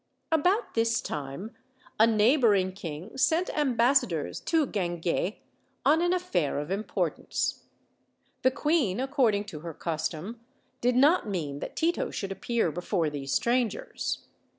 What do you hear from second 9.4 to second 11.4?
to her custom, did not